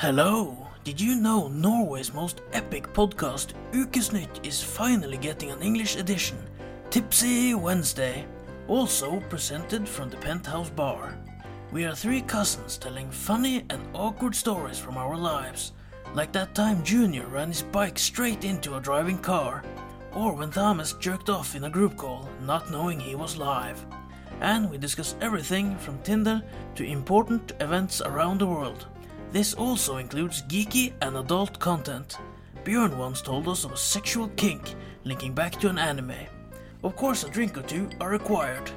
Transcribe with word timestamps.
Hello! 0.00 0.56
Did 0.82 0.98
you 0.98 1.14
know 1.14 1.48
Norway's 1.48 2.14
most 2.14 2.40
epic 2.54 2.90
podcast, 2.94 3.48
Ukesnytt, 3.72 4.46
is 4.46 4.62
finally 4.62 5.18
getting 5.18 5.50
an 5.50 5.60
English 5.60 5.96
edition, 5.96 6.38
Tipsy 6.88 7.52
Wednesday, 7.52 8.24
also 8.66 9.20
presented 9.28 9.86
from 9.86 10.08
the 10.08 10.16
Penthouse 10.16 10.70
Bar. 10.70 11.18
We 11.70 11.84
are 11.84 11.94
three 11.94 12.22
cousins 12.22 12.78
telling 12.78 13.10
funny 13.10 13.66
and 13.68 13.82
awkward 13.92 14.34
stories 14.34 14.78
from 14.78 14.96
our 14.96 15.18
lives, 15.18 15.72
like 16.14 16.32
that 16.32 16.54
time 16.54 16.82
Junior 16.82 17.26
ran 17.26 17.48
his 17.48 17.60
bike 17.60 17.98
straight 17.98 18.42
into 18.42 18.76
a 18.76 18.80
driving 18.80 19.18
car, 19.18 19.62
or 20.14 20.32
when 20.32 20.50
Thomas 20.50 20.94
jerked 20.94 21.28
off 21.28 21.54
in 21.54 21.64
a 21.64 21.70
group 21.70 21.98
call, 21.98 22.26
not 22.40 22.70
knowing 22.70 22.98
he 22.98 23.14
was 23.14 23.36
live. 23.36 23.84
And 24.40 24.70
we 24.70 24.78
discuss 24.78 25.14
everything 25.20 25.76
from 25.76 25.98
Tinder 25.98 26.42
to 26.76 26.86
important 26.86 27.52
events 27.60 28.00
around 28.00 28.38
the 28.38 28.46
world. 28.46 28.86
This 29.32 29.54
also 29.54 29.98
includes 29.98 30.42
geeky 30.42 30.92
and 31.02 31.16
adult 31.16 31.58
content. 31.58 32.18
Björn 32.64 32.96
once 32.96 33.22
told 33.22 33.48
us 33.48 33.64
of 33.64 33.72
a 33.72 33.76
sexual 33.76 34.28
kink 34.36 34.74
linking 35.04 35.32
back 35.32 35.52
to 35.60 35.68
an 35.68 35.78
anime. 35.78 36.26
Of 36.82 36.96
course, 36.96 37.24
a 37.24 37.30
drink 37.30 37.56
or 37.56 37.62
two 37.62 37.88
are 38.00 38.10
required. 38.10 38.70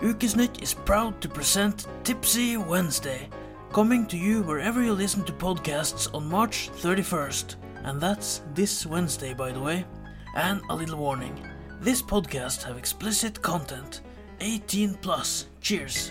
Ukesnytt 0.00 0.62
is 0.62 0.74
proud 0.74 1.20
to 1.20 1.28
present 1.28 1.86
Tipsy 2.04 2.56
Wednesday, 2.56 3.28
coming 3.72 4.06
to 4.06 4.16
you 4.16 4.42
wherever 4.42 4.82
you 4.82 4.92
listen 4.92 5.24
to 5.24 5.32
podcasts 5.32 6.12
on 6.14 6.28
March 6.28 6.70
31st. 6.76 7.56
And 7.84 8.00
that's 8.00 8.42
this 8.54 8.86
Wednesday, 8.86 9.34
by 9.34 9.50
the 9.50 9.60
way. 9.60 9.84
And 10.36 10.60
a 10.70 10.76
little 10.76 10.98
warning 10.98 11.48
this 11.80 12.02
podcast 12.02 12.64
have 12.64 12.76
explicit 12.76 13.40
content. 13.40 14.00
18 14.40 14.94
plus. 14.94 15.46
Cheers. 15.60 16.10